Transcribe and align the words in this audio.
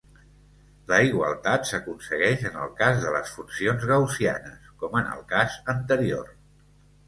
La 0.91 0.97
igualtat 1.07 1.69
s'aconsegueix 1.71 2.47
en 2.51 2.57
el 2.63 2.73
cas 2.81 2.99
de 3.05 3.13
les 3.17 3.35
funcions 3.35 3.87
gaussianes, 3.95 4.75
com 4.83 5.01
en 5.05 5.15
el 5.15 5.25
cas 5.37 5.63
anterior. 5.79 6.37